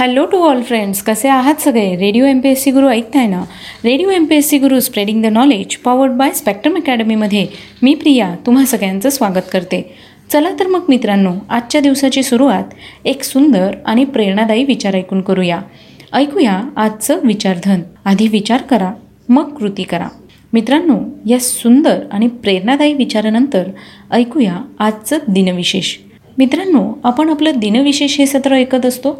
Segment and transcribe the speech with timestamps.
[0.00, 1.96] Hello to all friends कसे आहात सगळे?
[1.96, 3.42] Radio M P S C Guru ऐकताय ना?
[3.84, 7.46] Radio M P S C Guru spreading the knowledge powered by spectrum अकॅडमीमध्ये
[7.82, 9.94] मी प्रिया तुम्हा सगळ्यांचं स्वागत करते.
[10.32, 12.64] चला तर मग मित्रांनो आजच्या दिवसाची सुरुवात
[13.04, 15.60] एक सुंदर आणि प्रेरणादायी विचार ऐकून करूया.
[16.12, 17.80] ऐकूया आजचं विचारधन.
[18.04, 18.92] आधी विचार करा
[19.28, 20.08] मग कृती करा.
[20.52, 23.70] मित्रांनो या सुंदर आणि प्रेरणादायी विचारानंतर
[24.10, 25.96] ऐकूया आजचं दिनविशेष.
[26.40, 29.12] मित्रांनो आपण आपलं दिनविशेष हे सत्र ऐकत असतो.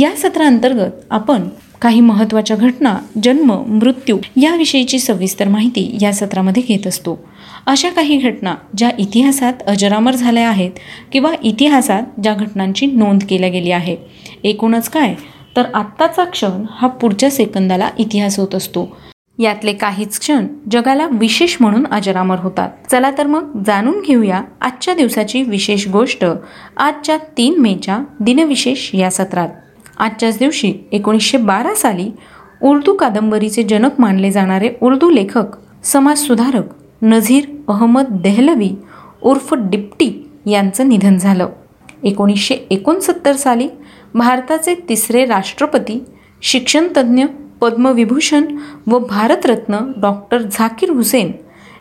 [0.00, 1.42] या सत्रांतर्गत आपण
[1.80, 7.18] काही महत्त्वाच्या घटना जन्म मृत्यू याविषयीची सविस्तर माहिती या सत्रामध्ये घेत असतो.
[7.66, 10.70] अशा काही घटना ज्या इतिहासात अजरामर झाल्या आहेत
[11.12, 13.96] किंवा इतिहासात ज्या घटनांची नोंद केल्या गेली आहे.
[14.44, 15.14] एकूणच काय?
[15.56, 18.96] तर आत्ताचा क्षण हा पुढच्या सेकंदाला इतिहास होत असतो.
[19.38, 22.68] यातले काहीच क्षण जगाला विशेष म्हणून अजरामर होतात.
[22.90, 26.24] चला तर मग जाणून घेऊया आजच्या दिवसाची विशेष गोष्ट
[26.76, 29.48] आजच्या तीन मेच्या दिनविशेष या सत्रात.
[29.98, 32.10] आजच्याच दिवशी एकोणीसशे बारा साली
[32.62, 36.64] उर्दू कादंबरीचे जनक मानले जाणारे उर्दू लेखक समाजसुधारक
[37.02, 38.70] नझीर अहमद देहलवी
[39.22, 41.48] उर्फ डिप्टी यांचं निधन झालं.
[42.02, 43.68] एकोणीसशे एकोणसत्तर साली
[44.14, 46.04] भारताचे तिसरे राष्ट्रपती
[46.42, 47.24] शिक्षणतज्ज्ञ
[47.60, 51.32] पद्मविभूषण व भारतरत्न डॉक्टर झाकीर हुसेन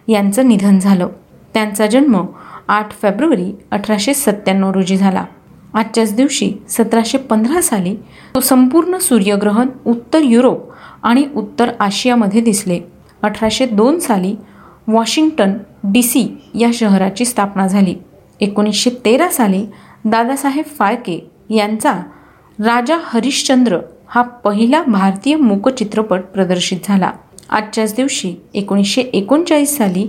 [0.07, 1.07] यांचं निधन झालं.
[1.53, 2.25] त्यांचा जन्म
[2.67, 5.25] आठ फेब्रुवारी अठराशे सत्त्याण्णव रोजी झाला.
[5.73, 7.95] आजच्याच दिवशी सतराशे पंधरा साली
[8.35, 10.61] तो संपूर्ण सूर्यग्रहण उत्तर युरोप
[11.03, 12.79] आणि उत्तर आशियामध्ये दिसले.
[13.21, 14.35] अठराशे दोन साली
[14.88, 16.27] वॉशिंग्टन डी सी
[16.59, 17.95] या शहराची स्थापना झाली.
[18.39, 19.66] एकोणीसशे तेरा साली
[20.05, 21.94] दादासाहेब फाळके यांचा
[22.59, 23.77] राजा हरिश्चंद्र
[24.16, 27.11] हा पहिला भारतीय मूकचित्रपट प्रदर्शित झाला.
[27.50, 30.08] आजच्याच दिवशी एकोणीसशे एकोणचाळीस साली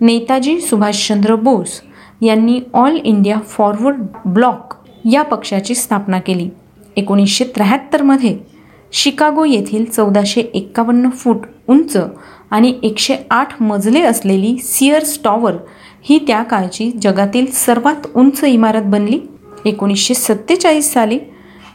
[0.00, 1.80] नेताजी सुभाषचंद्र बोस
[2.22, 3.96] यांनी ऑल इंडिया फॉरवर्ड
[4.26, 4.74] ब्लॉक
[5.12, 6.48] या पक्षाची स्थापना केली.
[6.96, 8.38] एकोणीसशे त्र्याहत्तरमध्ये
[8.92, 11.96] शिकागो येथील चौदाशे एक्कावन्न फूट उंच
[12.50, 15.54] आणि एकशे आठ मजले असलेली सियर्स टॉवर
[16.02, 19.20] ही त्या काळची जगातील सर्वात उंच इमारत बनली.
[19.64, 21.18] एकोणीसशे सत्तेचाळीस साली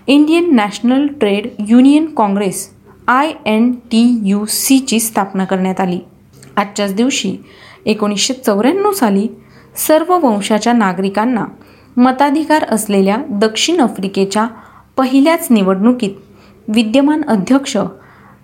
[0.07, 2.69] Indian National Trade Union Congress
[3.07, 5.99] I N T U सीची स्थापना करण्यात आली.
[6.57, 7.35] आजच्याच दिवशी
[7.85, 9.27] एकोणीसशे चौऱ्याण्णव साली
[9.87, 11.45] सर्व वंशाच्या नागरिकांना
[11.97, 14.47] मताधिकार असलेल्या दक्षिण आफ्रिकेच्या
[14.97, 16.15] पहिल्याच निवडणुकीत
[16.67, 17.77] विद्यमान अध्यक्ष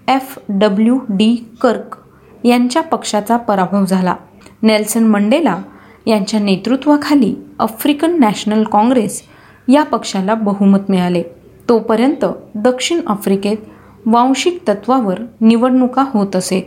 [0.07, 1.97] एफ डब्ल्यू डी कर्क
[2.45, 4.15] यांच्या पक्षाचा पराभव झाला.
[4.61, 5.57] नेल्सन मंडेला
[6.05, 9.21] यांच्या नेतृत्वाखाली आफ्रिकन नॅशनल काँग्रेस
[9.67, 11.23] या पक्षाला बहुमत मिळाले.
[11.69, 13.57] तोपर्यंत दक्षिण आफ्रिकेत
[14.05, 16.61] वांशिक तत्वावर निवडणुका होत असे.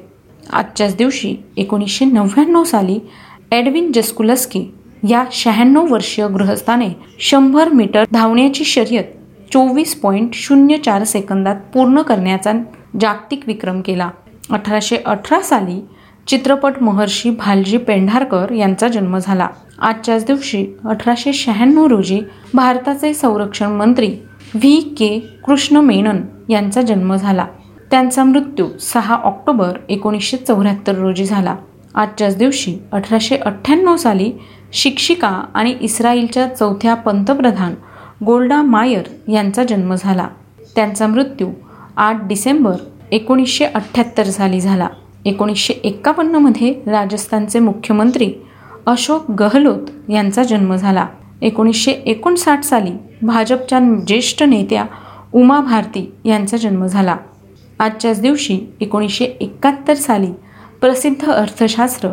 [0.52, 2.98] आजच्याच दिवशी एकोणीसशे नव्याण्णव साली
[3.50, 4.64] ॲडविन जस्कुलस्की
[5.08, 6.88] या शहाण्णव वर्षीय गृहस्थाने
[7.20, 9.04] शंभर मीटर धावण्याची शर्यत
[9.52, 12.52] चोवीस पॉईंट शून्य चार सेकंदात पूर्ण करण्याचा
[13.00, 14.10] जागतिक विक्रम केला.
[14.50, 15.80] अठराशे अठरा साली
[16.28, 19.48] चित्रपट महर्षी भालजी पेंढारकर यांचा जन्म झाला.
[19.78, 22.20] आजच्याच दिवशी अठराशे शहाण्णव रोजी
[22.54, 24.14] भारताचे संरक्षण मंत्री
[24.54, 24.80] व्ही.
[24.80, 25.28] के.
[25.44, 26.16] कृष्ण मेनन
[26.48, 27.46] यांचा जन्म झाला.
[27.90, 31.56] त्यांचा मृत्यू सहा ऑक्टोबर एकोणीसशे चौऱ्याहत्तर रोजी झाला.
[31.94, 34.32] आजच्याच दिवशी अठराशे अठ्ठ्याण्णव साली
[34.72, 37.74] शिक्षिका आणि इस्रायलच्या चौथ्या पंतप्रधान
[38.24, 40.28] गोल्डा मायर यांचा जन्म झाला.
[40.74, 41.48] त्यांचा मृत्यू
[41.96, 42.76] आठ डिसेंबर
[43.12, 44.88] एकोणीसशे अठ्ठ्याहत्तर साली झाला.
[45.24, 48.32] एकोणीसशे एक्कावन्नमध्ये राजस्थानचे मुख्यमंत्री
[48.86, 51.06] अशोक गहलोत यांचा जन्म झाला.
[51.42, 52.90] एकोणीसशे एकोणसाठ साली
[53.22, 54.84] भाजपच्या ज्येष्ठ नेत्या
[55.34, 57.16] उमा भारती यांचा जन्म झाला.
[57.78, 60.32] आजच्याच दिवशी एकोणीसशे एकाहत्तर साली
[60.80, 62.08] प्रसिद्ध अर्थशास्त्र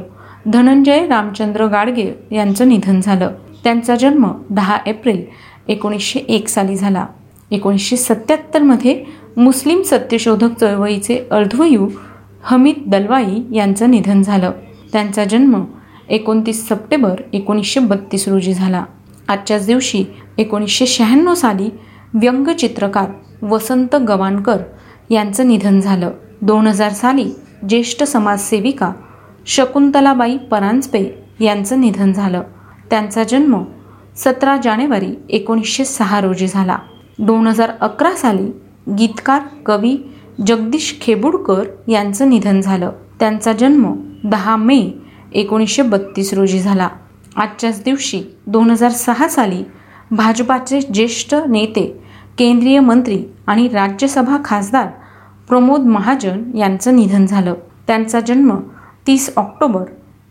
[0.46, 3.32] धनंजय रामचंद्र गाडगे यांचं निधन झालं.
[3.64, 5.24] त्यांचा जन्म दहा एप्रिल
[5.68, 7.06] एकोणीसशे एक साली झाला.
[7.52, 9.06] एकोणीसशे सत्याहत्तरमध्ये
[9.38, 11.88] मुस्लिम सत्यशोधक चळवळीचे अर्धवयू
[12.44, 14.52] हमीद दलवाई यांचं निधन झालं.
[14.92, 15.64] त्यांचा जन्म
[16.10, 18.86] एकोणतीस सप्टेंबर एकोणीसशे बत्तीस रोजी झाला.
[19.28, 20.06] आजच्याच दिवशी
[20.38, 21.70] एकोणीसशे शहाण्णव साली
[22.14, 23.10] व्यंगचित्रकार
[23.46, 24.58] वसंत गवाणकर
[25.10, 26.12] यांचं निधन झालं.
[26.42, 27.32] दोन हजार साली
[27.70, 28.92] ज्येष्ठ समाजसेविका
[29.46, 32.44] शकुंतलाबाई परांजपे यांचं निधन झालं.
[32.90, 33.64] त्यांचा जन्म
[34.16, 36.78] सतरा जानेवारी एकोणीसशे सहा रोजी झाला.
[37.20, 38.52] दोन हजार अकरा साली
[38.94, 39.98] गीतकार कवी
[40.48, 42.92] जगदीश खेबुडकर यांचं निधन झालं.
[43.20, 43.94] त्यांचा जन्म
[44.24, 44.92] दहा मे
[45.34, 46.90] एकोणीसशे बत्तीस रोजी झाला.
[47.38, 49.64] आजच्याच दिवशी दोन हजार सहा साली
[50.12, 51.86] भाजपाचे ज्येष्ठ नेते
[52.38, 54.88] केंद्रीय मंत्री आणि राज्यसभा खासदार
[55.48, 57.54] प्रमोद महाजन यांचं निधन झालं.
[57.88, 58.56] त्यांचा जन्म
[59.08, 59.84] तीस ऑक्टोबर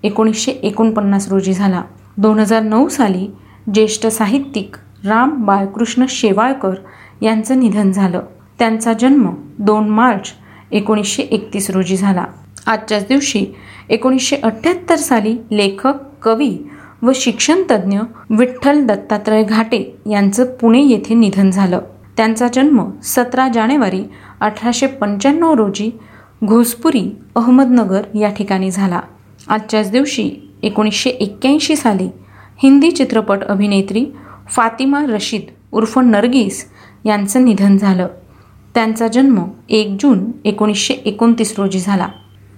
[0.03, 1.83] एकोणीसशे एकोणपन्नास रोजी झाला.
[2.17, 3.29] दोन हजार नऊ साली
[3.75, 6.75] ज्येष्ठ साहित्यिक राम बाळकृष्ण शेवाळकर
[7.23, 8.21] यांचं निधन झालं.
[8.59, 10.33] त्यांचा जन्म दोन मार्च
[10.73, 12.25] एकोणीसशे एकतीस रोजी झाला.
[12.67, 13.47] आजच्याच दिवशी
[13.89, 16.57] एकोणीसशे अठ्ठ्याहत्तर साली लेखक कवी
[17.03, 17.99] व शिक्षणतज्ज्ञ
[18.31, 21.81] विठ्ठल दत्तात्रय घाटे यांचं पुणे येथे निधन झालं.
[22.17, 24.05] त्यांचा जन्म सतरा जानेवारी
[24.41, 25.99] अठराशे पंच्याण्णव रोजी
[26.45, 29.01] घोसपुरी अहमदनगर या ठिकाणी झाला.
[29.49, 30.31] आजच्याच दिवशी
[30.63, 32.09] एकोणीसशे एक्क्याऐंशी साली
[32.63, 34.07] हिंदी चित्रपट अभिनेत्री
[34.51, 36.65] फातिमा रशीद उर्फ नरगिस
[37.05, 38.07] यांचं निधन झालं.
[38.75, 42.09] त्यांचा जन्म एक जून एकोणीसशे एकोणतीस रोजी झाला.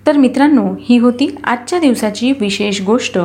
[0.09, 3.19] तर मित्रांनो ही होती आजच्या दिवसाची विशेष गोष्ट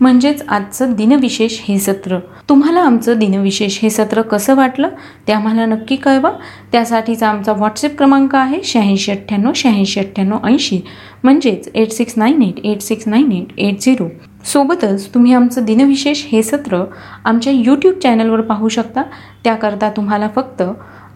[0.00, 2.18] म्हणजेच आजचं दिनविशेष हे सत्र.
[2.48, 4.88] तुम्हाला आमचं दिनविशेष हे सत्र कसं वाटलं
[5.28, 6.30] ते आम्हाला नक्की कळवा.
[6.72, 10.80] त्यासाठीचा आमचा व्हॉट्सअप क्रमांक आहे शहाऐंशी अठ्ठ्याण्णव शहाऐंशी अठ्ठ्याण्णव ऐंशी
[11.22, 14.08] म्हणजेच eight six nine eight eight six nine eight eight zero
[14.44, 16.82] सोबतच तुम्ही आमचं दिनविशेष हे सत्र
[17.24, 19.02] आमच्या यूट्यूब चॅनलवर पाहू शकता.
[19.44, 20.62] त्याकरता तुम्हाला फक्त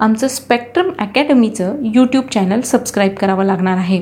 [0.01, 4.01] आमचं स्पेक्ट्रम अकॅडमीचं यूट्यूब चॅनल सबस्क्राईब करावं लागणार आहे.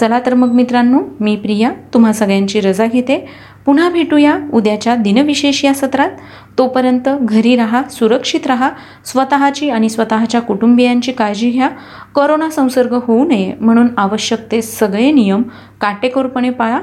[0.00, 3.28] चला तर मग मित्रांनो मी प्रिया तुम्हा सगळ्यांची रजा घेते.
[3.66, 6.10] पुन्हा भेटूया उद्याच्या दिनविशेष या सत्रात.
[6.58, 8.70] तोपर्यंत घरी राहा सुरक्षित राहा
[9.04, 11.68] स्वतःची आणि स्वतःच्या कुटुंबियांची काळजी घ्या.
[12.14, 15.42] कोरोना संसर्ग होऊ नये म्हणून आवश्यक ते सगळे नियम
[15.80, 16.80] काटेकोरपणे पाळा.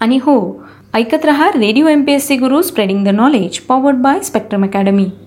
[0.00, 0.64] आणि हो
[0.94, 5.06] ऐकत रहा radio M P S C Guru spreading the knowledge powered by Spectrum Academy